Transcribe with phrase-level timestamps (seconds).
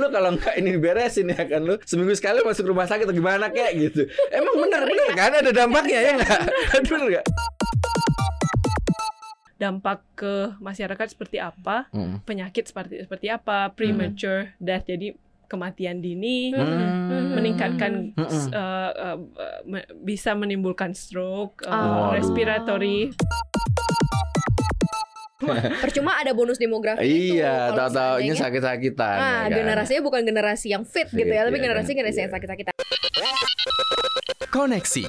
[0.00, 3.48] lu kalau nggak ini beresin ya kan lu seminggu sekali masuk rumah sakit atau gimana
[3.48, 4.02] kayak gitu.
[4.30, 6.40] Emang bener bener kan ada dampaknya ya nggak?
[6.88, 7.26] bener nggak?
[9.60, 12.24] dampak ke masyarakat seperti apa, Hmm.
[12.24, 15.12] penyakit seperti seperti apa, premature death jadi
[15.46, 17.36] kematian dini, Hmm.
[17.36, 18.24] meningkatkan Hmm.
[18.24, 19.60] uh, uh, uh,
[20.00, 22.16] bisa menimbulkan stroke, uh, Waduh.
[22.16, 23.12] respiratory.
[25.80, 27.40] Percuma ada bonus demografi itu.
[27.40, 29.16] Iya, kalau tahu-taunya seandainya- sakit-sakitan.
[29.16, 29.56] Nah, ya kan?
[29.56, 31.96] generasinya bukan generasi yang fit gitu ya, tapi Iya, generasi kan?
[31.98, 32.36] generasi yang Iya.
[32.36, 32.72] sakit-sakitan.
[34.48, 35.04] Koneksi.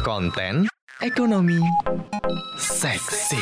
[0.00, 0.54] Konten
[0.98, 1.60] ekonomi
[2.56, 3.40] seksi.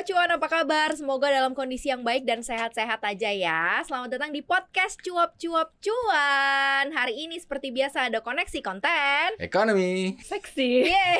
[0.00, 0.88] Halo Sobat Cuan, apa kabar?
[0.96, 5.76] Semoga dalam kondisi yang baik dan sehat-sehat aja ya Selamat datang di podcast Cuap Cuap
[5.76, 10.16] Cuan Hari ini seperti biasa ada koneksi konten Ekonomi.
[10.24, 10.88] Seksi.
[10.88, 11.16] Yeay.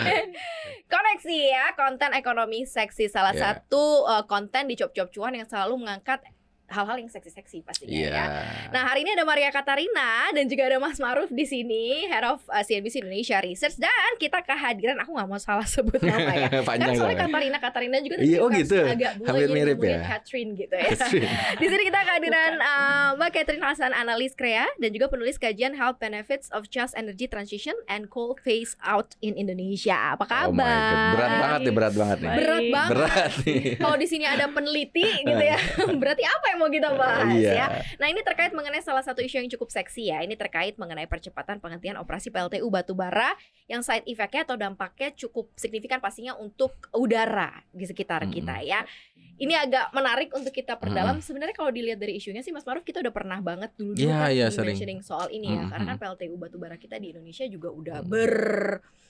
[0.96, 3.60] Koneksi ya, konten ekonomi seksi Salah Yeah.
[3.60, 6.24] satu uh, konten di Cuap Cuap Cuan yang selalu mengangkat
[6.66, 8.10] hal-hal yang seksi-seksi pastinya Iya.
[8.10, 8.26] ya
[8.70, 12.40] Nah hari ini ada Maria Katarina dan juga ada Mas Maruf di sini, Head of
[12.46, 16.48] uh, CNBC Indonesia Research dan kita kehadiran aku nggak mau salah sebut nama ya.
[16.60, 17.18] Panjang Karena soalnya.
[17.22, 18.80] Katarina Katarina juga Iya, oh gitu.
[18.80, 20.00] agak Hampir jadi mirip ya.
[20.06, 20.88] Catherine gitu ya.
[21.60, 25.98] di sini kita kehadiran uh, Mbak Catherine Hasan analis Krea dan juga penulis kajian Health
[25.98, 30.16] Benefits of Just Energy Transition and Coal Phase Out in Indonesia.
[30.16, 30.64] Apa Oh my kabar?
[30.64, 31.12] God.
[31.14, 32.30] Berat banget nih, berat banget nih.
[32.32, 32.90] Berat banget.
[32.90, 33.62] Berat nih.
[33.76, 35.58] Kalau di sini ada peneliti gitu ya,
[36.00, 37.52] berarti apa yang mau kita bahas Iya.
[37.52, 37.66] ya?
[37.96, 40.22] Nah ini terkait mengenai salah satu isu yang cukup seksi ya.
[40.22, 45.98] Ini terkait mengenai percepatan penghentian operasi PLTU batubara yang side effect-nya atau dampaknya cukup signifikan
[45.98, 48.32] pastinya untuk udara di sekitar Mm-mm.
[48.32, 48.86] kita ya.
[49.34, 51.18] Ini agak menarik untuk kita perdalam.
[51.18, 54.14] Sebenarnya kalau dilihat dari isunya sih Mas Maruf kita udah pernah banget dulu dulu Iya,
[54.16, 54.68] kan iya, di sering.
[54.72, 55.66] mentioning soal ini ya.
[55.66, 58.08] Karena kan PLTU batubara kita di Indonesia juga udah Mm.
[58.08, 58.34] ber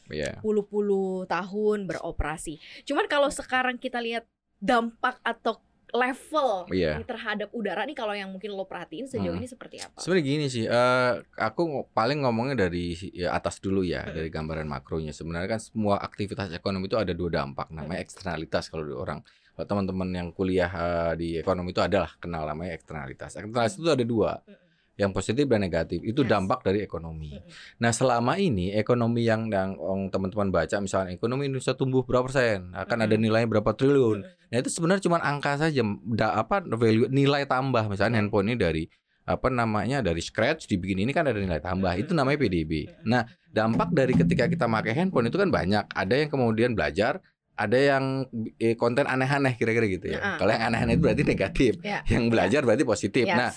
[0.06, 0.40] Iya.
[0.40, 2.56] puluh-puluh tahun beroperasi.
[2.84, 4.24] Cuman kalau sekarang kita lihat
[4.56, 5.60] dampak atau
[5.94, 9.38] level ini terhadap udara nih kalau yang mungkin lo perhatiin sejauh Hmm.
[9.38, 9.94] ini seperti apa?
[9.96, 14.12] Sebenarnya gini sih, eh aku ng- paling ngomongnya dari ya, atas dulu ya, Mm.
[14.12, 15.14] dari gambaran makronya.
[15.14, 19.22] Sebenarnya kan semua aktivitas ekonomi itu ada dua dampak, namanya eksternalitas kalau di orang.
[19.54, 23.38] Kalau teman-teman yang kuliah eh, di ekonomi itu adalah kenal namanya eksternalitas.
[23.38, 24.63] Eksternalitas itu ada dua, Mm-mm.
[24.94, 25.98] Yang positif dan negatif.
[26.00, 26.30] Itu Yes.
[26.30, 27.34] dampak dari ekonomi.
[27.34, 27.50] Mm-mm.
[27.82, 29.74] Nah selama ini ekonomi yang yang
[30.08, 34.22] teman-teman baca misalnya ekonomi Indonesia tumbuh berapa persen, akan ada nilainya berapa triliun.
[34.22, 34.50] Mm-mm.
[34.50, 38.84] Nah itu sebenarnya cuma angka saja, da, apa value nilai tambah misalnya handphone ini dari
[39.24, 43.02] apa namanya dari scratch dibikin ini kan ada nilai tambah itu namanya PDB.
[43.08, 45.90] Nah dampak dari ketika kita pakai handphone itu kan banyak.
[45.90, 47.18] Ada yang kemudian belajar,
[47.56, 48.28] ada yang
[48.60, 50.36] eh, konten aneh-aneh kira-kira gitu ya.
[50.36, 52.04] Kalau yang aneh-aneh itu berarti negatif, Ya.
[52.06, 53.24] yang belajar berarti positif.
[53.24, 53.34] Yes.
[53.34, 53.50] Nah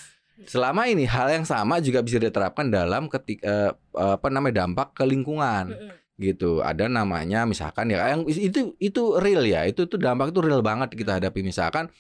[0.45, 5.73] selama ini hal yang sama juga bisa diterapkan dalam ketika apa namanya dampak ke lingkungan.
[6.17, 6.65] Gitu.
[6.65, 10.93] Ada namanya misalkan ya yang itu itu real ya itu tuh dampak itu real banget
[10.97, 11.45] kita hadapi.
[11.45, 11.93] Misalkan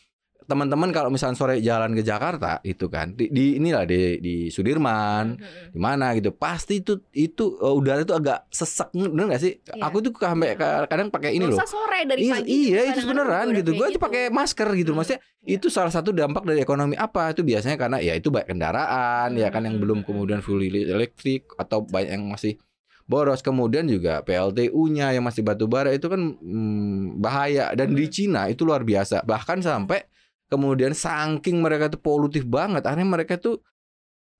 [0.47, 5.35] teman-teman kalau misalnya sore jalan ke Jakarta itu kan di, di inilah di di Sudirman
[5.35, 5.75] Mm-mm.
[5.75, 9.83] di mana gitu pasti itu itu uh, udara itu agak sesek bener gak sih Iya.
[9.83, 12.51] aku tuh sampai ka- kadang pakai ini loh sore dari Iya, pagi.
[12.71, 13.69] iya itu beneran gitu.
[13.73, 14.91] Gue aja pakai masker gitu.
[14.91, 14.97] Hmm.
[14.97, 15.53] Maksudnya Iya.
[15.53, 17.29] itu salah satu dampak dari ekonomi apa?
[17.29, 20.71] Itu biasanya karena ya itu banyak kendaraan ya kan yang Hmm, belum hmm, kemudian fully
[20.81, 22.55] elektrik atau banyak yang masih
[23.03, 23.39] boros.
[23.39, 28.13] Kemudian juga PLTU-nya yang masih batu bara itu kan hmm, bahaya dan di Hmm.
[28.13, 29.21] Cina itu luar biasa.
[29.21, 30.07] Bahkan sampai
[30.47, 33.59] kemudian saking mereka tuh polutif banget, akhirnya mereka tuh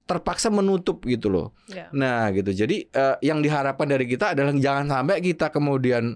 [0.08, 1.52] terpaksa menutup gitu loh.
[1.68, 1.92] Ya.
[1.92, 2.56] Nah gitu.
[2.56, 6.16] Jadi eh, yang diharapkan dari kita adalah jangan sampai kita kemudian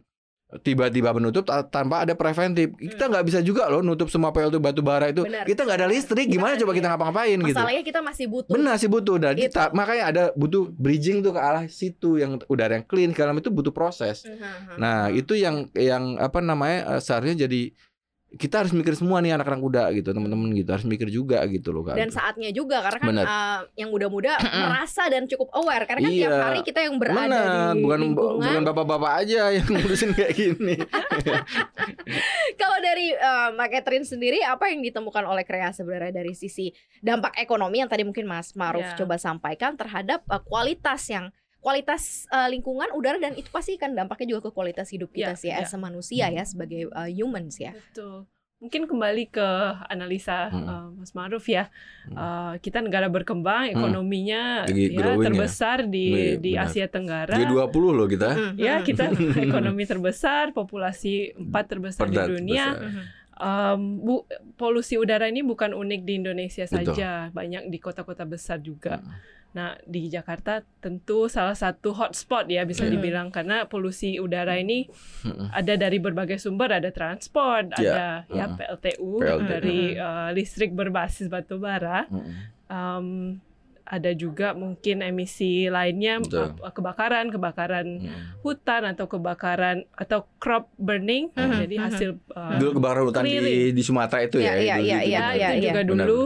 [0.59, 2.75] tiba-tiba menutup ta- tanpa ada preventif.
[2.75, 5.23] Kita nggak bisa juga loh nutup semua PLTU batu bara itu.
[5.23, 5.31] Hmm.
[5.31, 5.45] Benar.
[5.47, 6.27] Kita nggak ada listrik.
[6.27, 7.55] Gimana coba kita ngapa-ngapain gitu?
[7.55, 8.51] Masalahnya kita masih butuh.
[8.51, 9.15] Benar sih butuh.
[9.15, 9.47] Dan Itu.
[9.47, 13.15] kita makanya ada butuh bridging tuh ke arah situ yang udara yang clean.
[13.15, 14.27] Kalau itu butuh proses.
[14.27, 14.75] Mhm.
[14.79, 17.71] Nah itu yang yang apa namanya eh, seharusnya jadi
[18.31, 21.83] kita harus mikir semua nih anak-anak muda gitu teman-teman gitu harus mikir juga gitu loh
[21.83, 21.99] kan.
[21.99, 26.31] dan saatnya juga karena kan uh, yang muda-muda merasa dan cukup aware karena kan tiap
[26.31, 26.39] Iya.
[26.41, 30.75] hari kita yang berada Benar, di bukan lingkungan bukan bapak-bapak aja yang ngurusin kayak gini.
[32.55, 37.35] Kalau dari uh, Mbak Catherine sendiri apa yang ditemukan oleh Krea sebenarnya dari sisi dampak
[37.35, 38.95] ekonomi yang tadi mungkin Mas Maruf Ya.
[38.97, 41.29] coba sampaikan terhadap uh, kualitas yang
[41.61, 45.39] kualitas uh, lingkungan udara dan itu pasti kan dampaknya juga ke kualitas hidup kita Ya,
[45.39, 45.61] sih ya.
[45.61, 47.71] as a manusia ya sebagai uh, humans ya.
[47.71, 48.25] Betul.
[48.57, 49.47] Mungkin kembali ke
[49.87, 50.65] analisa Hmm.
[50.65, 51.69] uh, Mas Maruf ya.
[52.05, 52.13] Hmm.
[52.13, 55.25] Uh, kita negara berkembang, ekonominya Lagi ya, growing ya.
[55.27, 56.51] terbesar di di.
[56.53, 57.33] Asia Tenggara.
[57.33, 58.29] G20 loh kita.
[58.29, 58.57] Mhm.
[58.57, 59.09] Ya, kita
[59.49, 62.65] ekonomi terbesar, populasi empat terbesar Perdat di dunia.
[63.33, 64.15] Um, bu,
[64.53, 66.93] polusi udara ini bukan unik di Indonesia Betul.
[66.93, 69.01] saja, banyak di kota-kota besar juga.
[69.01, 69.17] Hmm.
[69.51, 72.95] Nah, di Jakarta tentu salah satu hotspot ya bisa Iya.
[72.95, 74.87] dibilang karena polusi udara ini
[75.21, 75.51] Mm-mm.
[75.51, 78.23] ada dari berbagai sumber, ada transport, Iya.
[78.23, 78.55] ada ya Mm.
[78.55, 79.43] PLTU, PLTU.
[79.45, 82.07] dari uh, listrik berbasis batu bara,
[82.67, 83.35] um,
[83.91, 86.55] ada juga mungkin emisi lainnya Betul.
[86.55, 88.39] uh, kebakaran, kebakaran Mm-mm.
[88.39, 93.75] hutan atau kebakaran atau crop burning, Mhm, jadi hasil uh, Dulu kebakaran hutan di, clearing.
[93.75, 94.55] di Sumatera itu ya.
[94.55, 95.09] Iya, iya, dulu iya, gitu.
[95.11, 95.67] iya, Ya, iya, itu iya.
[95.67, 96.19] juga dulu.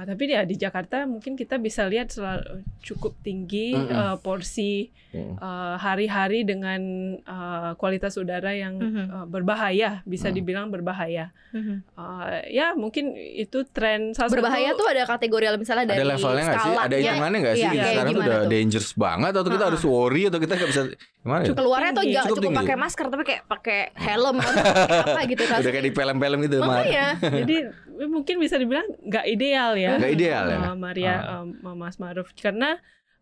[0.00, 3.90] tapi ya di Jakarta mungkin kita bisa lihat selalu cukup tinggi Mm-mm.
[3.90, 6.80] eh, porsi eh, hari-hari dengan
[7.16, 9.04] eh, kualitas udara yang Mhm.
[9.08, 10.34] eh, berbahaya, bisa Mm.
[10.36, 11.32] dibilang berbahaya.
[11.50, 11.76] Mhm.
[11.90, 16.44] Eh, ya mungkin itu tren salah Berbahaya satu tuh ada kategori misalnya dari Ada levelnya
[16.44, 16.74] nggak sih?
[16.90, 17.06] Ada skalanya.
[17.06, 17.60] hitungannya nggak sih?
[17.60, 18.50] Iya, kayak sekarang tuh udah tuh?
[18.50, 20.82] dangerous banget atau kita harus worry atau kita nggak bisa
[21.16, 21.46] gimana ya?
[21.46, 25.20] Cukup Keluarnya tuh nggak Cukup cukup pakai masker tapi kayak pakai helm atau pakai apa
[25.26, 25.58] gitu kan.
[25.58, 26.56] Udah kayak di film-film gitu.
[26.58, 27.06] Makanya.
[27.40, 27.56] jadi
[28.02, 29.92] mungkin bisa dibilang nggak ideal ya.
[29.94, 30.58] Nggak ideal ya?
[30.74, 31.42] Maria, Ah.
[31.46, 32.74] eh, Mas Maruf karena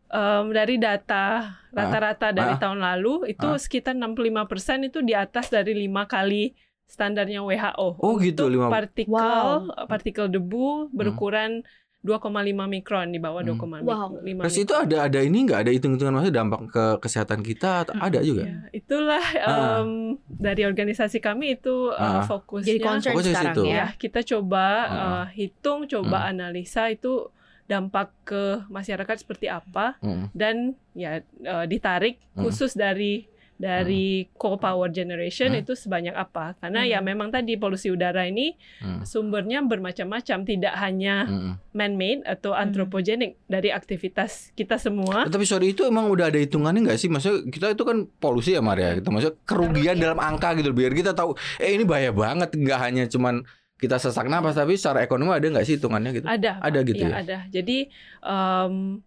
[0.09, 2.59] em, dari data rata-rata dari Ah.
[2.59, 3.61] tahun lalu itu Ah.
[3.61, 4.49] sekitar 65%
[4.83, 6.57] itu di atas dari lima kali
[6.87, 8.01] standarnya WHO.
[8.01, 9.85] Oh, gitu, lima- partikel Wow.
[9.85, 11.61] partikel debu berukuran
[12.01, 12.31] 2,5
[12.69, 13.59] mikron di bawah Hmm.
[13.59, 14.23] 2,5 Wow.
[14.23, 14.47] mikron.
[14.47, 18.23] Terus itu ada ada ini nggak ada hitung-hitungan maksudnya dampak ke kesehatan kita atau ada
[18.23, 18.47] juga?
[18.47, 19.83] Ya, itulah Ah.
[19.83, 22.23] em, dari organisasi kami itu eh, Ah.
[22.23, 23.63] fokusnya Jadi concern Fokusnya sekarang situ.
[23.67, 23.87] ya.
[23.93, 24.95] Kita coba Ah.
[24.95, 27.29] uh, hitung, coba analisa itu
[27.65, 30.25] dampak ke masyarakat seperti apa Mm.
[30.33, 30.57] dan
[30.95, 32.47] ya uh, ditarik Hmm.
[32.47, 33.27] khusus dari
[33.59, 35.61] dari coal power generation Hmm.
[35.61, 36.55] itu sebanyak apa?
[36.57, 37.11] Karena ya Hmm.
[37.11, 39.03] memang tadi polusi udara ini Mm.
[39.03, 41.53] sumbernya bermacam-macam, tidak hanya Mm-mm.
[41.73, 42.63] man-made atau Hmm.
[42.65, 45.27] anthropogenic dari aktivitas kita semua.
[45.27, 47.11] Eh, Tapi sorry itu emang udah ada hitungannya nggak sih?
[47.11, 48.95] Maksudnya kita itu kan polusi ya Maria.
[48.95, 49.97] Kita maksudnya kerugian Kerugian.
[49.99, 51.35] dalam angka gitu biar kita tahu.
[51.59, 52.55] Eh ini bahaya banget.
[52.55, 53.43] Nggak hanya cuman
[53.75, 56.27] kita sesak napas tapi secara ekonomi ada nggak sih hitungannya gitu?
[56.27, 57.15] Ada, Ada gitu ya?
[57.17, 57.39] Ada.
[57.49, 57.87] Jadi
[58.21, 59.03] em,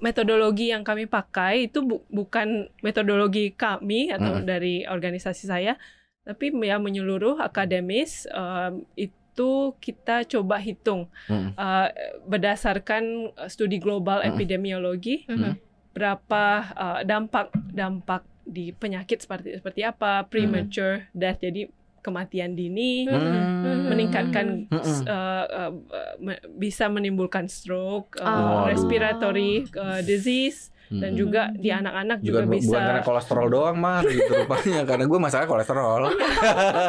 [0.00, 4.44] metodologi yang kami pakai itu bu- bukan metodologi kami atau Mm.
[4.44, 5.76] dari organisasi saya,
[6.20, 11.52] tapi ya menyeluruh akademis em, itu kita coba hitung Mm.
[11.54, 11.88] eh,
[12.24, 13.02] berdasarkan
[13.46, 14.28] studi global Mm.
[14.32, 15.52] epidemiologi Mhm.
[15.92, 21.70] berapa eh, dampak dampak di penyakit seperti seperti apa premature death jadi
[22.00, 23.86] kematian dini Hmm.
[23.86, 24.80] meningkatkan Mm-mm.
[24.82, 25.12] s- uh,
[25.46, 28.64] uh, uh, me- bisa menimbulkan stroke, uh, Oh.
[28.66, 31.18] Respiratory uh, disease dan Mm.
[31.20, 35.18] juga di anak-anak juga, juga, bisa bukan karena kolesterol doang mah gitu rupanya karena gue
[35.20, 36.02] masalah kolesterol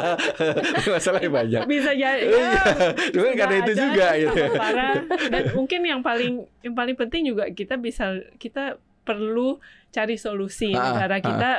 [0.90, 2.64] masalahnya banyak bisa jadi Iya, ya,
[3.12, 7.78] cuma karena itu juga gitu parah dan mungkin yang paling yang paling penting juga kita
[7.78, 11.52] bisa kita perlu cari solusi Ah, negara ah, kita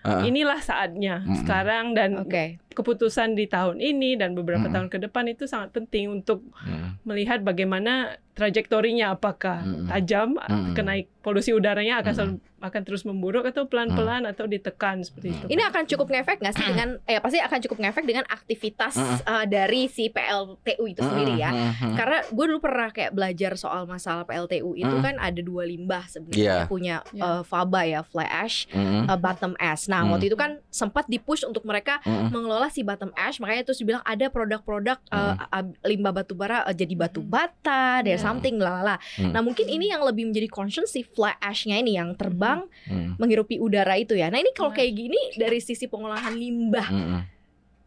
[0.00, 0.18] Ah.
[0.24, 1.36] inilah saatnya Mm-mm.
[1.38, 2.58] sekarang dan Oke.
[2.72, 4.74] Keputusan di tahun ini dan beberapa Mm-mm.
[4.74, 7.00] tahun ke depan itu sangat penting untuk Mm.
[7.04, 7.92] melihat bagaimana
[8.32, 10.72] trajektorinya apakah tajam Mm-mm.
[10.72, 15.46] kenaik polusi udaranya akan selalu- akan terus memburuk atau pelan-pelan atau ditekan seperti itu.
[15.48, 19.46] Ini akan cukup ngefek nggak sih dengan eh pasti akan cukup ngefek dengan aktivitas eh,
[19.46, 21.50] dari si PLTU itu sendiri ya.
[21.92, 26.38] Karena gue dulu pernah kayak belajar soal masalah PLTU itu kan ada dua limbah sebenarnya
[26.56, 26.58] Iya.
[26.66, 27.22] punya Iya.
[27.28, 29.86] eh, faba ya fly ash, eh, bottom ash.
[29.86, 32.30] Nah waktu itu kan sempat dipush untuk mereka mm,
[32.62, 35.34] mengelola si bottom ash makanya terus dibilang ada produk-produk Mm.
[35.50, 38.24] ab- limbah batu bara eh, jadi batu bata, there's Ya.
[38.24, 38.96] something lalala.
[39.18, 39.32] Mm.
[39.32, 43.58] Nah mungkin ini yang lebih menjadi concern si fly ashnya ini yang terbang mm, menghirupi
[43.58, 44.28] udara itu ya.
[44.28, 44.76] Nah ini kalau Ya.
[44.78, 47.20] kayak gini dari sisi pengolahan limbah mm, mm.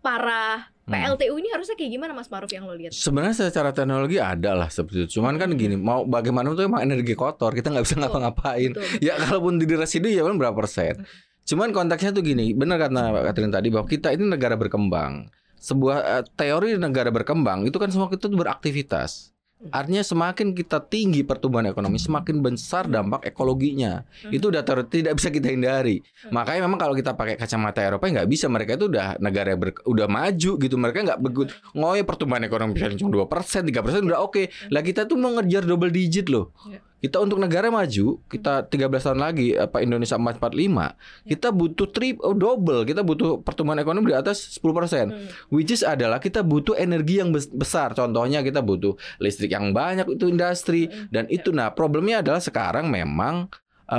[0.02, 0.94] para Hmm.
[0.94, 2.94] PLTU ini harusnya kayak gimana Mas Maruf yang lo lihat?
[2.94, 5.18] Sebenarnya secara teknologi ada lah seperti itu.
[5.18, 8.70] Cuman kan gini, mau bagaimana tuh emang energi kotor, kita nggak bisa ngapa-ngapain.
[9.02, 11.02] Ya kalaupun di residu ya kan berapa persen.
[11.46, 15.30] Cuman konteksnya tuh gini, benar kata Katrin tadi bahwa kita ini negara berkembang.
[15.62, 19.36] Sebuah eh, teori negara berkembang itu kan semua kita tuh beraktivitas.
[19.72, 24.04] Artinya semakin kita tinggi pertumbuhan ekonomi, semakin besar dampak ekologinya.
[24.22, 24.36] Hmm.
[24.36, 26.04] Itu udah ter- tidak bisa kita hindari.
[26.28, 26.38] Hmm.
[26.38, 28.46] Makanya memang kalau kita pakai kacamata Eropa nggak bisa.
[28.52, 30.76] Mereka itu udah negara ber- udah maju gitu.
[30.76, 34.52] Mereka nggak begut ngoyo pertumbuhan ekonomi misalnya cuma dua persen, tiga persen udah oke.
[34.70, 36.52] Lah kita tuh mau ngejar double digit loh.
[36.98, 37.06] Ya.
[37.06, 38.74] Kita untuk negara maju, kita 13
[39.04, 44.18] tahun lagi apa Indonesia 445, kita butuh trip oh, double, kita butuh pertumbuhan ekonomi di
[44.18, 44.64] atas 10%.
[45.06, 45.12] Hmm.
[45.50, 47.92] Which is adalah kita butuh energi yang bes- besar.
[47.92, 50.54] Contohnya kita butuh listrik yang banyak itu industri
[50.86, 51.08] Hmm.
[51.10, 53.48] dan itu nah problemnya adalah sekarang memang
[53.86, 53.96] eh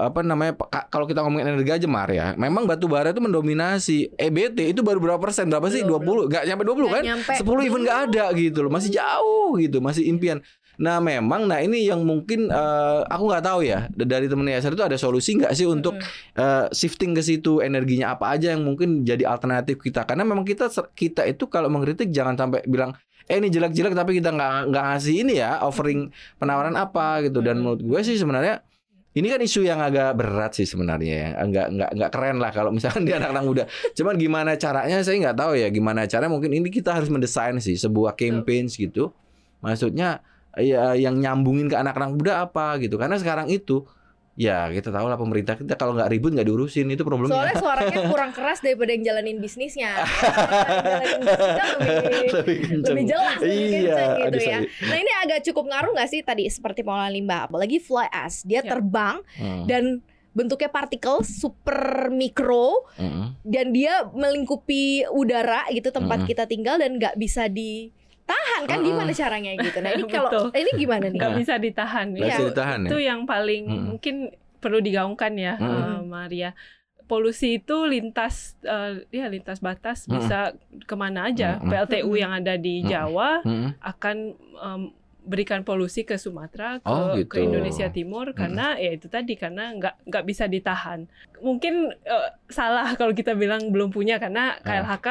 [0.00, 0.56] apa namanya
[0.86, 4.96] kalau kita ngomongin energi aja Mar ya memang batu bara itu mendominasi EBT itu baru
[4.96, 7.32] berapa persen berapa sih Belum, 20 nggak nyampe 20 kan Nggak nyampe.
[7.36, 10.40] 10 even nggak ada gitu loh masih jauh gitu masih impian
[10.80, 14.80] Nah memang, nah ini yang mungkin eh, aku nggak tahu ya dari temen Yaser itu
[14.80, 16.00] ada solusi nggak sih untuk
[16.40, 17.60] eh, shifting ke situ?
[17.60, 20.08] Energinya apa aja yang mungkin jadi alternatif kita?
[20.08, 22.96] Karena memang kita kita itu kalau mengkritik jangan sampai bilang
[23.28, 26.08] eh ini jelek-jelek tapi kita nggak nggak ngasih ini ya offering
[26.40, 27.44] penawaran apa gitu.
[27.44, 28.64] Dan menurut gue sih sebenarnya
[29.10, 31.28] ini kan isu yang agak berat sih sebenarnya ya.
[31.44, 33.64] Nggak nggak nggak keren lah kalau misalkan di anak-anak muda.
[33.92, 35.68] Cuman gimana caranya saya nggak tahu ya.
[35.68, 39.12] Gimana caranya mungkin ini kita harus mendesain sih sebuah campaigns gitu.
[39.60, 40.24] Maksudnya
[40.58, 43.86] ya yang nyambungin ke anak-anak muda apa gitu karena sekarang itu
[44.34, 47.98] ya kita tahu lah pemerintah kita kalau nggak ribut nggak diurusin itu problemnya Soalnya suaranya
[48.14, 50.00] kurang keras daripada yang jalanin bisnisnya.
[50.00, 54.58] Yang jalanin bisnisnya lebih lebih lebih jelas, lebih iya kenceng gitu aduh, ya.
[54.64, 54.68] sorry.
[54.88, 58.64] Nah ini agak cukup ngaruh nggak sih tadi seperti Maulana Limbah, apalagi fly ash, dia
[58.64, 58.76] Ya.
[58.76, 59.84] terbang Hmm, dan
[60.30, 63.42] bentuknya partikel super mikro hmm.
[63.42, 66.30] dan dia melingkupi udara gitu tempat Mm-mm.
[66.30, 67.50] kita tinggal dan nggak bisa
[68.30, 68.88] ditahan kan Mm-mm.
[68.88, 69.78] gimana caranya gitu.
[69.78, 71.18] Nah ini kalau ini gimana nih?
[71.18, 72.22] nggak bisa ditahan Iya.
[72.24, 73.84] bisa ditahan ya itu yang paling Mm-mm.
[73.90, 74.14] mungkin
[74.56, 76.52] perlu digaungkan ya eh, Maria
[77.02, 80.14] polusi itu lintas eh, ya lintas batas Mm-mm.
[80.14, 81.66] bisa ke mana aja Mm-mm.
[81.66, 82.82] PLTU yang ada di.
[82.82, 83.74] Jawa Hmm.
[83.76, 84.82] akan em,
[85.30, 87.46] berikan polusi ke Sumatera ke, Oh, ke gitu.
[87.46, 91.06] Indonesia Timur karena ya itu tadi karena nggak nggak bisa ditahan
[91.38, 95.06] mungkin eh, salah kalau kita bilang belum punya karena KLHK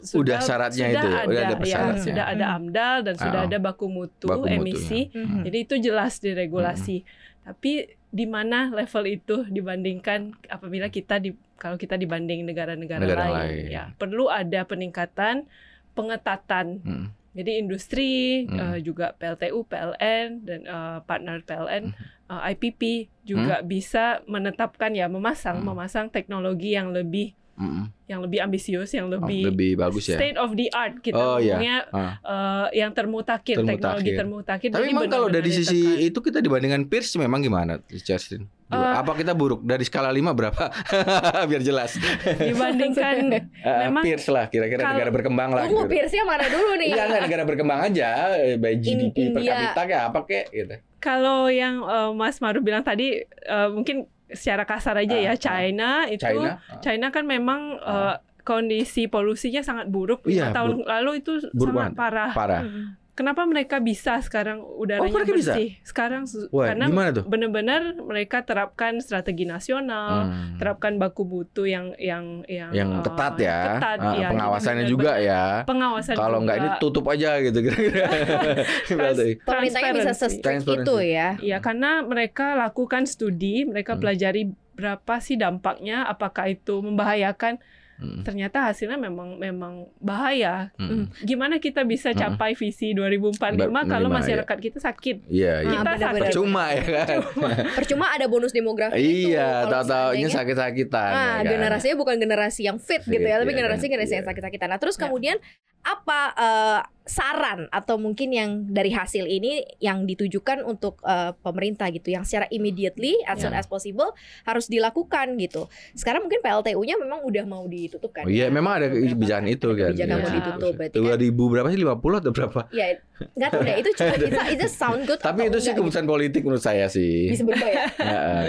[0.00, 3.40] sudah Udah syaratnya sudah itu ya, ada, udah ada ya, sudah ada AMDAL dan sudah
[3.40, 3.48] Ah.
[3.48, 5.42] ada baku mutu Baku emisi Mhm.
[5.42, 7.02] jadi itu jelas di regulasi.
[7.42, 7.72] Tapi
[8.08, 13.64] di mana level itu dibandingkan apabila kita di kalau kita dibanding negara-negara Negara lain, lain.
[13.66, 15.48] ya perlu ada peningkatan
[15.94, 16.66] pengetatan.
[16.80, 17.06] Hmm.
[17.34, 18.58] Jadi industri Hmm.
[18.58, 21.94] eh, juga PLTU, PLN dan eh, partner PLN, Hmm.
[22.30, 22.82] eh, IPP
[23.26, 25.66] juga bisa menetapkan ya memasang Hmm.
[25.74, 27.86] memasang teknologi yang lebih Hmm.
[28.04, 31.38] yang lebih ambisius, yang Oh, lebih, lebih bagus ya state of the art kita Oh,
[31.38, 31.54] iya.
[31.54, 32.12] ngomongnya Ah.
[32.18, 33.78] eh, yang termutakhir, Termutakhir.
[33.78, 34.68] teknologi termutakhir.
[34.70, 36.02] Tapi memang kalau dari sisi ditekan.
[36.04, 38.50] itu kita dibandingkan Pierce memang gimana, Justin?
[38.66, 38.74] Eh.
[38.74, 40.66] Apa kita buruk dari skala 5 berapa?
[41.48, 41.94] Biar jelas.
[42.34, 43.16] dibandingkan
[43.64, 45.92] Eh, Memang Pierce lah kira-kira kalau- negara berkembang lah Tunggu gitu.
[45.94, 46.88] Pierce-nya mana dulu nih?
[46.90, 48.08] Iya enggak negara berkembang aja
[48.56, 49.52] by GDP per India.
[49.54, 50.74] kapita kayak apa kek gitu.
[50.98, 55.38] kalau yang eh, Mas Maru bilang tadi eh, mungkin secara kasar aja Ah, ya ah.
[55.38, 56.50] China itu China.
[56.78, 58.14] China kan memang eh,
[58.44, 60.22] kondisi polusinya sangat buruk.
[60.28, 61.96] Iya, tahun lalu itu buruk sangat banget.
[61.96, 62.30] parah.
[62.30, 62.62] Parah.
[62.62, 62.84] Mhm.
[63.14, 65.54] Kenapa mereka bisa sekarang udaranya Oh, mereka bisa?
[65.54, 65.78] bersih?
[65.80, 66.90] Sekarang su- Wah, karena
[67.22, 70.58] benar-benar mereka terapkan strategi nasional, Hmm.
[70.58, 73.58] terapkan baku mutu yang yang yang Yang eh, ketat ya.
[73.70, 74.28] ketat, Ah, ya.
[74.28, 75.62] Pengawasannya juga ya.
[75.62, 78.06] Pengawasan Kalau enggak ini tutup aja gitu kira-kira.
[78.98, 79.28] Berarti.
[79.40, 81.38] Pemerintahnya bisa se-strict itu ya.
[81.38, 84.02] Iya, karena mereka lakukan studi, mereka Hmm.
[84.02, 84.42] pelajari
[84.74, 87.62] berapa sih dampaknya, apakah itu membahayakan.
[87.94, 88.22] Hmm.
[88.22, 90.74] Ternyata hasilnya memang memang bahaya.
[90.74, 91.06] Hmm.
[91.20, 92.18] Gimana kita bisa Hmm.
[92.18, 95.16] capai visi 2045 kalau Lima, masyarakat kita sakit?
[95.26, 95.78] Iya, iya.
[95.78, 96.22] Kita sakit.
[96.26, 97.18] Percuma ya kan.
[97.78, 99.30] Percuma ada bonus demografi itu.
[99.30, 101.10] Iya, kalau tahu-taunya seandainya- sakit-sakitan.
[101.10, 101.52] Nah, ya kan?
[101.54, 104.30] generasinya bukan generasi yang fit gitu ya, tapi generasi generasi yang Iya.
[104.30, 104.68] sakit-sakitan.
[104.68, 105.02] Nah, terus Ya.
[105.06, 105.36] kemudian
[105.84, 112.08] apa eh, saran atau mungkin yang dari hasil ini yang ditujukan untuk eh, pemerintah gitu,
[112.08, 113.60] yang secara immediately as soon Ya.
[113.60, 114.08] as possible
[114.42, 115.68] harus dilakukan gitu.
[115.92, 118.24] Sekarang mungkin PLTU-nya memang udah mau ditutup kan?
[118.24, 118.48] Oh iya, ya?
[118.48, 119.92] memang ada kebijakan itu kan.
[119.92, 120.34] Kebijakan mau Iya.
[120.34, 121.04] ditutup berarti kan?
[121.20, 122.60] 2000 berapa sih 50 atau berapa?
[122.74, 123.74] Ya, nggak tahu deh.
[123.78, 125.20] Itu cuma bisa itu sound good.
[125.20, 126.96] Tapi atau itu sih enggak keputusan politik menurut saya gitu.
[126.96, 127.16] sih.
[127.28, 127.84] Bisa berubah ya?
[128.08, 128.44] Heeh.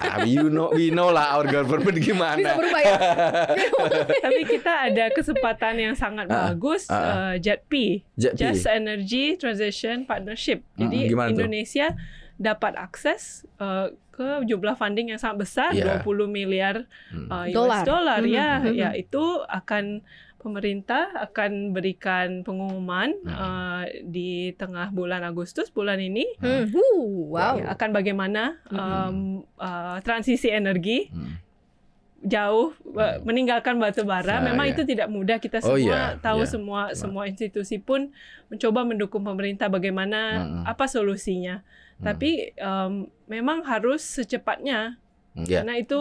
[0.00, 2.54] Ah, you know, we know lah our government Bisa gimana.
[2.54, 2.96] berubah ya?
[4.22, 7.72] Tapi kita ada kesempatan yang sangat Ah, bagus, ah, eh, JETP,
[8.14, 8.36] JP.
[8.36, 10.60] Just Energy Transition Partnership.
[10.76, 11.32] Jadi Mm, gimana tuh?
[11.40, 11.96] Indonesia
[12.36, 16.04] dapat akses eh, ke jumlah funding yang sangat besar, Iya.
[16.04, 17.32] 20 miliar Hmm.
[17.32, 17.82] uh, US Dolar.
[17.82, 18.72] dollar Mhm, ya mhm.
[18.74, 20.04] ya itu akan
[20.36, 23.28] pemerintah akan berikan pengumuman Mhm.
[23.30, 27.54] uh, di tengah bulan Agustus bulan ini Hmm, huh, wow.
[27.56, 29.16] ya, akan bagaimana um,
[29.56, 31.40] uh, transisi energi Hmm.
[32.20, 33.24] Jauh uh, Mhm.
[33.24, 34.72] meninggalkan batu bara Nah, memang iya.
[34.74, 36.48] itu tidak mudah kita Oh, semua iya, tahu iya.
[36.48, 38.12] semua semua institusi pun
[38.46, 40.62] mencoba mendukung pemerintah bagaimana Mhm.
[40.68, 41.64] apa solusinya
[41.96, 42.04] Hmm.
[42.06, 42.92] tapi um,
[43.26, 45.00] memang harus secepatnya
[45.32, 45.62] Ya.
[45.62, 45.96] karena itu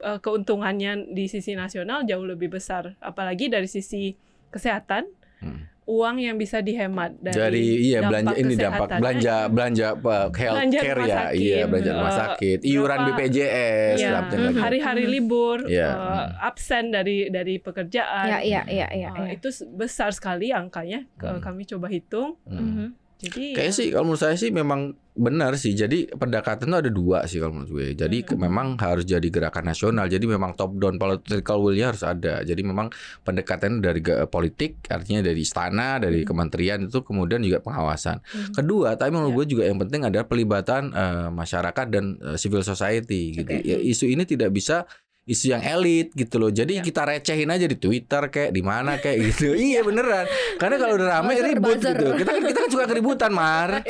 [0.00, 4.16] uh, keuntungannya di sisi nasional jauh lebih besar, apalagi dari sisi
[4.48, 5.04] kesehatan,
[5.38, 5.68] Hmm.
[5.84, 10.78] Uang yang bisa dihemat dari, Dari, iya belanja ini dampak belanja belanja uh, health Belanja
[10.80, 14.54] care rumah ya, sakit, iya belanja rumah eh, sakit, iuran berapa- BPJS, Iya, that.
[14.56, 15.88] hari-hari libur, Iya.
[15.92, 19.08] uh, absen dari dari pekerjaan, Ya, iya, iya, iya.
[19.12, 19.36] Uh, iya.
[19.36, 21.04] itu besar sekali angkanya.
[21.20, 21.38] Hmm.
[21.38, 22.96] Kami coba hitung, Hmm.
[23.14, 24.80] Jadi Kayaknya ya, sih kalau menurut saya sih memang
[25.14, 25.72] benar sih.
[25.72, 27.86] Jadi pendekatan itu ada dua sih kalau menurut gue.
[27.94, 30.10] Jadi ke- memang harus jadi gerakan nasional.
[30.10, 32.42] Jadi memang top down political will-nya harus ada.
[32.42, 32.90] Jadi memang
[33.22, 38.18] pendekatan dari politik artinya dari istana, dari kementerian itu kemudian juga pengawasan.
[38.20, 38.52] Mhm.
[38.58, 39.38] Kedua, tapi menurut Ya.
[39.38, 43.46] gue juga yang penting adalah pelibatan eh, masyarakat dan eh, civil society gitu.
[43.54, 43.62] Oke.
[43.62, 44.84] Ya, isu ini tidak bisa
[45.24, 46.48] isu yang elit gitu loh.
[46.48, 46.82] Jadi Ya.
[46.84, 49.56] kita recehin aja di Twitter kayak di mana kayak gitu.
[49.72, 50.28] iya beneran.
[50.56, 51.92] Karena kalau udah rame Buzzer, ribut buzzer.
[51.92, 52.06] gitu.
[52.14, 53.70] Kita kan kita kan suka keributan, Mar.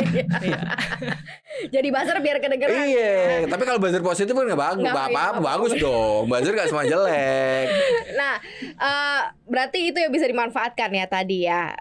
[0.45, 0.59] Iya.
[1.71, 2.75] Jadi buzzer biar kedengeran.
[2.85, 3.14] Iya,
[3.47, 6.23] tapi kalau buzzer positif kan nggak bagus, Nggak, apa apa iya, bagus dong.
[6.26, 7.67] Buzzer nggak semua jelek.
[8.14, 11.75] Nah, eh, berarti itu yang bisa dimanfaatkan ya tadi ya.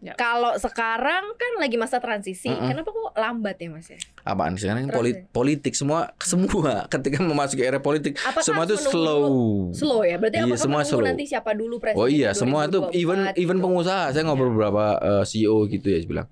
[0.00, 0.16] Ya.
[0.16, 2.72] Kalau sekarang kan lagi masa transisi, Mm-mm.
[2.72, 4.00] kenapa kok lambat ya mas ya?
[4.24, 9.28] Apaan sekarang polit- politik semua semua ketika memasuki era politik Apakah semua itu slow.
[9.70, 11.04] Slow ya, berarti Iya, semua slow.
[11.04, 12.00] nanti siapa dulu presiden?
[12.00, 13.64] Oh iya, semua 2024 even even gitu?
[13.68, 14.04] pengusaha.
[14.10, 16.28] Saya ngobrol beberapa eh, CEO gitu ya bilang,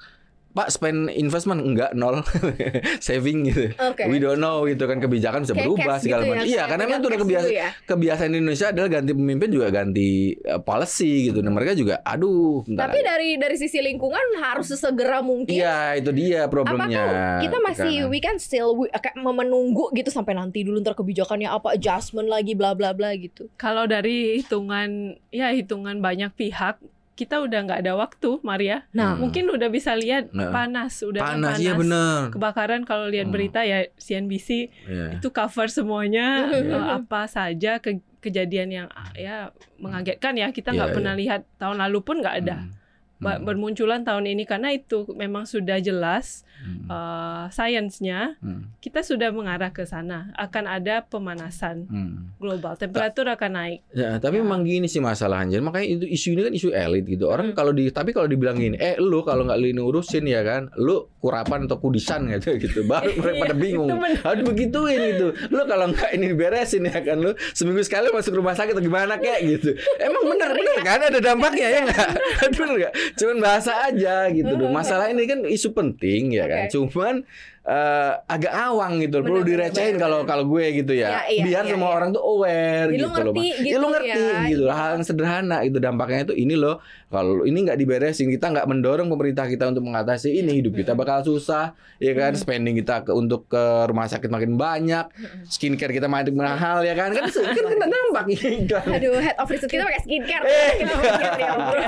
[0.57, 2.25] "Pak, spend investment enggak nol.
[3.05, 3.73] Saving gitu.
[3.79, 4.09] Oke.
[4.09, 6.47] We don't know gitu kan kebijakan bisa Kayak berubah segala gitu ya, macam.
[6.47, 7.69] Iya, kayak karena memang itu udah kebiasaan ya.
[7.85, 11.39] kebiasaan di Indonesia adalah ganti pemimpin juga ganti eh, policy gitu.
[11.45, 15.53] Dan mereka juga aduh, bentar Tapi dari dari sisi lingkungan harus sesegera mungkin.
[15.53, 17.05] Iya, itu dia problemnya.
[17.05, 18.13] Apakah kita masih Tekanan.
[18.13, 18.87] we can still we,
[19.19, 23.47] menunggu gitu sampai nanti dulu ntar kebijakannya apa adjustment lagi bla bla bla gitu.
[23.61, 26.81] kalau dari hitungan ya hitungan banyak pihak
[27.19, 28.87] kita udah nggak ada waktu, Maria.
[28.91, 29.19] Nah.
[29.19, 30.55] Mungkin udah bisa lihat Nah.
[30.55, 31.59] panas, udah panas, panas.
[31.59, 32.31] iya bener.
[32.31, 33.35] Kebakaran kalau lihat Hmm.
[33.35, 35.19] berita ya CNBC Iya.
[35.19, 36.71] itu cover semuanya Hmm.
[36.71, 41.79] eh, apa saja ke- kejadian yang ya mengagetkan ya kita nggak Iya, pernah lihat tahun
[41.81, 42.71] lalu pun nggak ada Hmm.
[43.19, 43.43] Hmm.
[43.43, 46.87] bermunculan tahun ini karena itu memang sudah jelas Hmm.
[46.87, 48.67] eh, sainsnya Hmm.
[48.79, 52.35] kita sudah mengarah ke sana akan ada pemanasan Hmm.
[52.37, 54.43] global temperatur akan naik Ya, tapi Ya.
[54.43, 55.59] memang gini sih masalahnya.
[55.61, 57.27] Makanya itu isu ini kan isu elit gitu.
[57.27, 57.57] Orang Hmm.
[57.57, 60.67] kalau di tapi kalau dibilang gini, eh lu kalau nggak lu ini urusin ya kan,
[60.77, 62.83] lu kurapan atau kudisan gitu gitu.
[62.85, 63.91] Baru mereka pada bingung.
[64.19, 65.27] Harus begituin gitu.
[65.49, 69.15] Lu kalau nggak ini diberesin ya kan lu seminggu sekali masuk rumah sakit atau gimana
[69.17, 69.75] kayak gitu.
[69.97, 72.09] Emang bener bener kan ada dampaknya ya nggak?
[72.49, 72.93] Bener nggak?
[73.17, 74.69] Cuman bahasa aja gitu loh.
[74.69, 76.69] Masalah ini kan isu penting ya kan.
[76.69, 77.25] Cuman
[77.69, 79.21] eh, agak awang gitu.
[79.21, 81.09] Perlu Bener, bener, direcehin kalau kalau gue gitu ya.
[81.09, 81.97] Ya, iya, Biar iya, semua iya.
[81.97, 83.13] orang tuh aware Jadi lu gitu loh.
[83.13, 83.59] ngerti Mas.
[83.59, 84.73] gitu ya, lu ngerti ya, gitu iya.
[84.73, 86.77] hal yang sederhana itu dampaknya itu ini loh
[87.09, 91.21] kalau ini nggak diberesin kita nggak mendorong pemerintah kita untuk mengatasi ini hidup kita bakal
[91.23, 92.41] susah ya kan Hmm.
[92.41, 95.09] spending kita ke untuk ke rumah sakit makin banyak
[95.45, 99.69] skincare kita makin mahal ya kan kan kan kena dampak iklan Aduh, head of research
[99.69, 100.45] kita pakai skincare.
[100.45, 100.71] Eh.
[100.79, 100.93] Kita
[101.35, 101.79] ya ampun.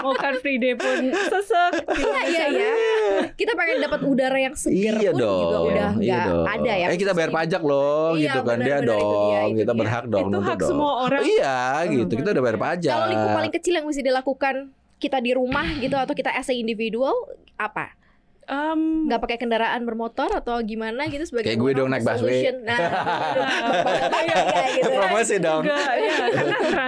[0.00, 2.72] mau car free day pun sesek Iya, iya, iya.
[3.32, 6.44] Kita pengen dapat udara yang segar iya pun dong juga udah iya dong.
[6.44, 6.86] ada ya.
[6.90, 9.80] eh kita bayar pajak loh Iya, gitu kan dia dong dia, kita dia.
[9.80, 10.70] berhak dong itu hak dong.
[10.74, 14.54] semua orang iya gitu kita udah bayar pajak Kalau lingkup paling kecil yang mesti dilakukan
[14.98, 17.12] kita di rumah gitu atau kita as a individual
[17.54, 17.92] apa?
[18.44, 22.52] Em, Nggak pakai kendaraan bermotor atau gimana gitu sebagai Kayak gue dong naik busway.
[22.58, 22.78] Nah,
[24.04, 24.90] kayak gitu.
[24.90, 26.86] promosi dong enggak ya karena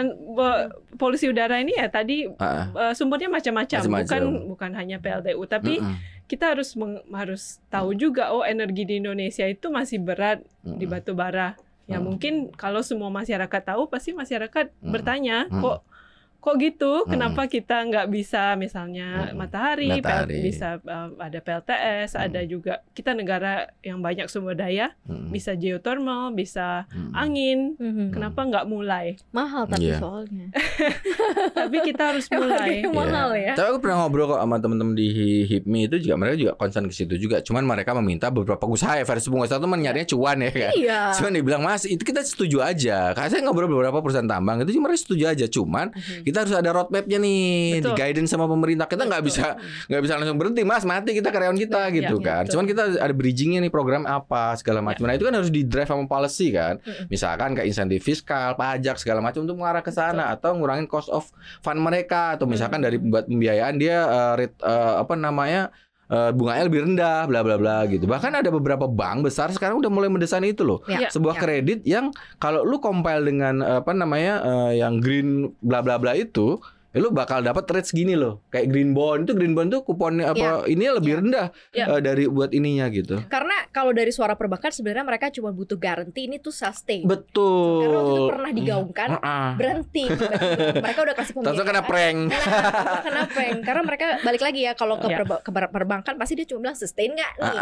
[0.94, 6.52] polusi udara ini ya tadi eh, sumbernya macam-macam bukan bukan hanya PLTU tapi mm-mm, kita
[6.52, 10.90] harus meng- harus tahu juga oh energi di Indonesia itu masih berat di mm-mm.
[10.90, 12.04] batu bara ya Hmm.
[12.04, 14.90] mungkin kalau semua masyarakat tahu pasti masyarakat Hmm.
[14.90, 15.62] bertanya Hmm.
[15.62, 15.78] kok
[16.46, 17.11] kok gitu Hmm.
[17.11, 19.35] kenapa kita nggak bisa misalnya Hmm.
[19.37, 20.38] matahari, PL Matahari.
[20.40, 22.22] bisa uh, ada PLTS Hmm.
[22.22, 25.28] ada juga kita negara yang banyak sumber daya Mm-mm.
[25.28, 27.11] bisa geothermal bisa Mm-mm.
[27.12, 28.06] angin Mhm.
[28.12, 29.98] kenapa nggak mulai Mahal tapi Iya.
[29.98, 30.46] soalnya.
[31.52, 33.52] tapi kita harus mulai Harganya mahal ya.
[33.52, 35.06] Tapi aku pernah ngobrol kok sama teman-teman di
[35.44, 37.40] HIPMI itu juga mereka juga concern ke situ juga.
[37.40, 40.72] Cuman mereka meminta beberapa pengusaha ya versi pengusaha itu nyarinya cuan ya kan.
[40.72, 41.00] Iya.
[41.14, 43.12] Cuman dibilang mas itu kita setuju aja.
[43.12, 45.46] Karena saya ngobrol beberapa perusahaan tambang itu mereka setuju aja.
[45.46, 46.22] Cuman Mhm.
[46.24, 47.96] kita harus ada roadmapnya nih, di Betul.
[47.96, 48.85] guidance sama pemerintah.
[48.85, 49.57] Kita nggak bisa
[49.88, 52.42] nggak bisa langsung berhenti mas mati kita karyawan kita Nah, gitu iya, kan.
[52.42, 52.53] betul.
[52.57, 55.07] Cuman kita ada bridgingnya nih program apa segala macam.
[55.07, 56.83] Nah itu kan harus di drive sama policy kan.
[56.83, 57.07] Mm-mm.
[57.07, 61.29] Misalkan kayak insentif fiskal, pajak segala macam untuk mengarah ke sana atau ngurangin cost of
[61.62, 65.70] fund mereka atau misalkan dari buat pembiayaan dia eh, rate eh, apa namanya
[66.10, 68.06] eh, bunganya lebih rendah bla bla bla gitu.
[68.06, 70.82] Bahkan ada beberapa bank besar sekarang udah mulai mendesain itu loh.
[70.86, 71.40] Ya, Sebuah ya.
[71.42, 76.14] kredit yang kalau lu compile dengan eh, apa namanya eh, yang green bla bla bla
[76.14, 76.58] itu
[76.96, 78.40] ya lu bakal dapat rate segini loh.
[78.48, 81.18] Kayak green bond itu green bond tuh kuponnya apa ini lebih Ya.
[81.18, 81.85] rendah Ya.
[81.87, 83.20] eh, dari buat ininya gitu.
[83.26, 87.04] Karena kalau dari suara perbankan sebenarnya mereka cuma butuh garansi ini tuh sustain.
[87.04, 87.85] Betul.
[87.85, 89.48] Karena waktu itu pernah digaungkan Heeh.
[89.54, 90.04] berhenti.
[90.85, 91.87] mereka udah kasih Tahu-tahu kena pembiayaan.
[91.87, 92.18] prank.
[92.32, 93.59] Nah, kena prank.
[93.61, 95.18] Karena mereka balik lagi ya kalau ke, Ya.
[95.20, 97.59] perba- ke per- perbankan pasti dia cuma bilang sustain nggak nih?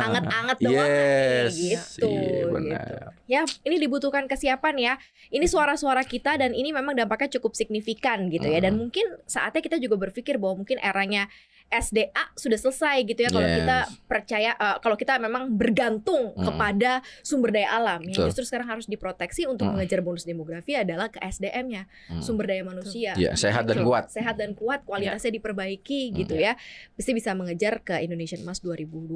[0.00, 1.08] Anget-anget doang nih?
[1.50, 2.08] Yes, gitu.
[2.08, 3.06] iya, gitu.
[3.26, 4.92] Ya, ini dibutuhkan kesiapan ya.
[5.28, 8.58] Ini suara-suara kita dan ini memang dampaknya cukup signifikan gitu ya.
[8.60, 8.76] Dan Mm.
[8.78, 11.26] mungkin saatnya kita juga berpikir bahwa mungkin eranya
[11.70, 13.56] SDA sudah selesai gitu ya kalau Yes.
[13.56, 16.42] kita percaya eh, kalau kita memang bergantung Mm.
[16.42, 19.72] kepada sumber daya alam yang justru sekarang harus diproteksi untuk Mm.
[19.76, 22.18] mengejar bonus demografi adalah ke SDM-nya Hmm.
[22.20, 23.86] sumber daya manusia Iya, sehat dan Betul.
[23.88, 24.04] kuat.
[24.08, 26.58] sehat dan kuat kualitasnya diperbaiki gitu ya
[26.92, 29.06] pasti bisa mengejar ke Indonesian Emas 2020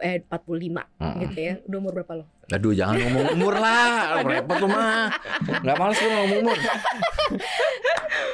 [0.00, 1.14] eh 45 Hmm.
[1.20, 4.18] gitu ya udah umur berapa lo Aduh, jangan ngomong umur lah.
[4.26, 5.06] Repot lu mah.
[5.38, 6.58] Enggak males lu ngomong umur.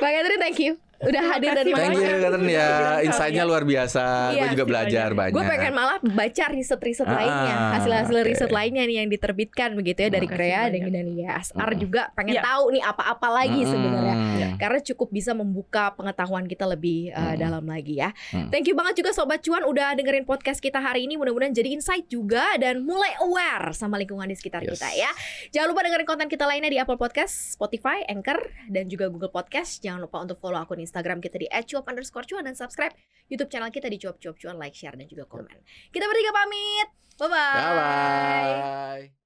[0.00, 2.70] Bang Catherine thank you udah hadir dan Thank you, banyak Catherine ya.
[3.02, 4.04] Insight-nya luar biasa.
[4.30, 5.16] Iya, Gue juga belajar banyak.
[5.18, 5.34] banyak.
[5.34, 8.26] Gue pengen malah baca riset-riset Ah, lainnya, hasil-hasil oke.
[8.26, 10.82] riset lainnya nih yang diterbitkan begitu ya dari Krea banyak.
[10.82, 11.78] dan dari ASR Mm.
[11.78, 12.42] juga pengen Iya.
[12.42, 13.70] tahu nih apa-apa lagi Mm-mm.
[13.70, 14.16] sebenarnya.
[14.56, 17.38] Karena cukup bisa membuka pengetahuan kita lebih uh, Mm.
[17.38, 18.10] dalam lagi ya.
[18.30, 18.48] Mm.
[18.48, 21.14] Thank you banget juga Sobat Cuan udah dengerin podcast kita hari ini.
[21.14, 24.76] Mudah-mudahan jadi insight juga dan mulai aware sama lingkungan di sekitar Yes.
[24.76, 25.10] kita ya.
[25.52, 29.78] Jangan lupa dengerin konten kita lainnya di Apple Podcast, Spotify, Anchor, dan juga Google Podcast.
[29.78, 32.94] Jangan lupa untuk follow akun Instagram kita di @cuap underscore cuan dan subscribe
[33.26, 35.58] YouTube channel kita di cuap cuap cuan, like, share, dan juga komen.
[35.90, 36.88] Kita bertiga pamit.
[37.18, 37.58] Bye-bye.
[37.58, 39.16] Bye bye.